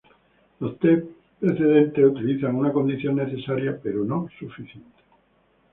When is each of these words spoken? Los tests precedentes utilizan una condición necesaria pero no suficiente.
Los 0.59 0.79
tests 0.79 1.11
precedentes 1.39 2.03
utilizan 2.03 2.55
una 2.55 2.73
condición 2.73 3.17
necesaria 3.17 3.79
pero 3.83 4.03
no 4.03 4.27
suficiente. 4.39 4.97